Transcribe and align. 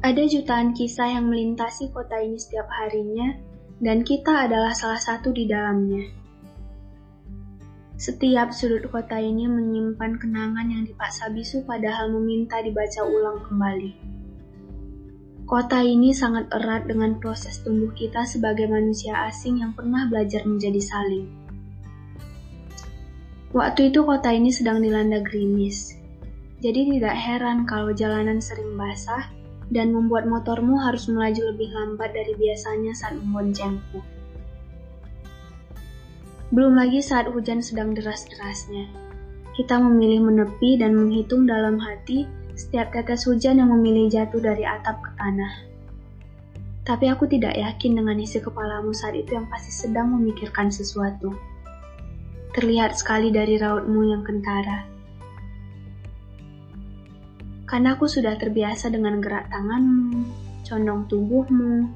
Ada 0.00 0.24
jutaan 0.24 0.72
kisah 0.72 1.12
yang 1.12 1.28
melintasi 1.28 1.92
kota 1.92 2.16
ini 2.24 2.40
setiap 2.40 2.64
harinya, 2.72 3.36
dan 3.84 4.00
kita 4.00 4.48
adalah 4.48 4.72
salah 4.72 4.96
satu 4.96 5.28
di 5.28 5.44
dalamnya. 5.44 6.08
Setiap 8.00 8.48
sudut 8.48 8.88
kota 8.88 9.20
ini 9.20 9.44
menyimpan 9.44 10.16
kenangan 10.16 10.72
yang 10.72 10.88
dipaksa 10.88 11.28
bisu 11.28 11.68
padahal 11.68 12.08
meminta 12.16 12.64
dibaca 12.64 13.04
ulang 13.04 13.44
kembali. 13.44 13.92
Kota 15.44 15.84
ini 15.84 16.16
sangat 16.16 16.48
erat 16.48 16.88
dengan 16.88 17.20
proses 17.20 17.60
tumbuh 17.60 17.92
kita 17.92 18.24
sebagai 18.24 18.72
manusia 18.72 19.28
asing 19.28 19.60
yang 19.60 19.76
pernah 19.76 20.08
belajar 20.08 20.48
menjadi 20.48 20.80
saling. 20.80 21.28
Waktu 23.52 23.92
itu 23.92 24.00
kota 24.00 24.32
ini 24.32 24.48
sedang 24.48 24.80
dilanda 24.80 25.20
gerimis, 25.20 25.92
jadi 26.64 26.88
tidak 26.88 27.16
heran 27.20 27.68
kalau 27.68 27.92
jalanan 27.92 28.40
sering 28.40 28.80
basah 28.80 29.28
dan 29.70 29.94
membuat 29.94 30.26
motormu 30.26 30.76
harus 30.82 31.06
melaju 31.06 31.54
lebih 31.54 31.70
lambat 31.70 32.10
dari 32.10 32.34
biasanya 32.34 32.92
saat 32.92 33.14
memboncengku. 33.16 34.02
Belum 36.50 36.74
lagi 36.74 36.98
saat 36.98 37.30
hujan 37.30 37.62
sedang 37.62 37.94
deras-derasnya. 37.94 38.90
Kita 39.54 39.78
memilih 39.78 40.26
menepi 40.26 40.82
dan 40.82 40.98
menghitung 40.98 41.46
dalam 41.46 41.78
hati 41.78 42.26
setiap 42.58 42.90
tetes 42.90 43.24
hujan 43.30 43.62
yang 43.62 43.70
memilih 43.70 44.10
jatuh 44.10 44.42
dari 44.42 44.66
atap 44.66 44.98
ke 44.98 45.10
tanah. 45.14 45.54
Tapi 46.82 47.06
aku 47.06 47.30
tidak 47.30 47.54
yakin 47.54 48.02
dengan 48.02 48.18
isi 48.18 48.42
kepalamu 48.42 48.90
saat 48.90 49.14
itu 49.14 49.38
yang 49.38 49.46
pasti 49.46 49.70
sedang 49.70 50.10
memikirkan 50.10 50.74
sesuatu. 50.74 51.30
Terlihat 52.50 52.98
sekali 52.98 53.30
dari 53.30 53.54
rautmu 53.54 54.10
yang 54.10 54.26
kentara 54.26 54.99
karena 57.70 57.94
aku 57.94 58.10
sudah 58.10 58.34
terbiasa 58.34 58.90
dengan 58.90 59.22
gerak 59.22 59.46
tanganmu, 59.54 60.26
condong 60.66 61.06
tubuhmu, 61.06 61.86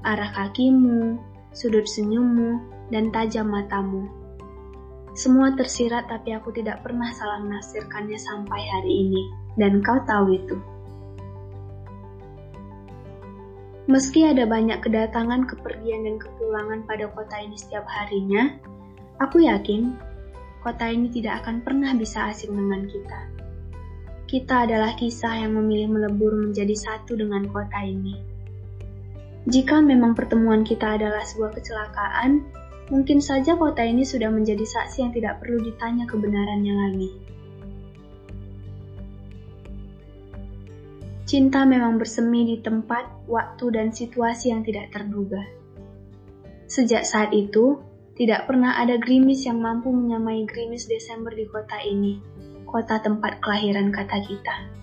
arah 0.00 0.32
kakimu, 0.32 1.20
sudut 1.52 1.84
senyummu, 1.84 2.56
dan 2.88 3.12
tajam 3.12 3.52
matamu. 3.52 4.08
Semua 5.12 5.52
tersirat 5.52 6.08
tapi 6.08 6.32
aku 6.32 6.56
tidak 6.56 6.80
pernah 6.80 7.12
salah 7.12 7.36
menafsirkannya 7.44 8.16
sampai 8.16 8.64
hari 8.64 8.92
ini, 9.04 9.22
dan 9.60 9.84
kau 9.84 10.00
tahu 10.08 10.40
itu. 10.40 10.56
Meski 13.92 14.24
ada 14.24 14.48
banyak 14.48 14.80
kedatangan, 14.80 15.44
kepergian, 15.44 16.08
dan 16.08 16.16
kepulangan 16.16 16.80
pada 16.88 17.12
kota 17.12 17.36
ini 17.44 17.60
setiap 17.60 17.84
harinya, 17.84 18.56
aku 19.20 19.44
yakin 19.44 20.00
kota 20.64 20.88
ini 20.88 21.12
tidak 21.12 21.44
akan 21.44 21.60
pernah 21.60 21.92
bisa 21.92 22.32
asing 22.32 22.56
dengan 22.56 22.88
kita. 22.88 23.39
Kita 24.30 24.62
adalah 24.62 24.94
kisah 24.94 25.42
yang 25.42 25.58
memilih 25.58 25.90
melebur 25.90 26.30
menjadi 26.38 26.70
satu 26.78 27.18
dengan 27.18 27.50
kota 27.50 27.82
ini. 27.82 28.14
Jika 29.50 29.82
memang 29.82 30.14
pertemuan 30.14 30.62
kita 30.62 30.94
adalah 30.94 31.26
sebuah 31.26 31.58
kecelakaan, 31.58 32.46
mungkin 32.94 33.18
saja 33.18 33.58
kota 33.58 33.82
ini 33.82 34.06
sudah 34.06 34.30
menjadi 34.30 34.62
saksi 34.62 35.02
yang 35.02 35.10
tidak 35.10 35.42
perlu 35.42 35.58
ditanya 35.66 36.06
kebenarannya 36.06 36.74
lagi. 36.78 37.10
Cinta 41.26 41.66
memang 41.66 41.98
bersemi 41.98 42.54
di 42.54 42.62
tempat, 42.62 43.26
waktu, 43.26 43.74
dan 43.74 43.90
situasi 43.90 44.54
yang 44.54 44.62
tidak 44.62 44.94
terduga. 44.94 45.42
Sejak 46.70 47.02
saat 47.02 47.34
itu, 47.34 47.82
tidak 48.14 48.46
pernah 48.46 48.78
ada 48.78 48.94
gerimis 48.94 49.42
yang 49.42 49.58
mampu 49.58 49.90
menyamai 49.90 50.46
gerimis 50.46 50.86
Desember 50.86 51.34
di 51.34 51.50
kota 51.50 51.82
ini 51.82 52.39
kota 52.70 53.02
tempat 53.02 53.42
kelahiran 53.42 53.90
kata 53.90 54.22
kita. 54.22 54.79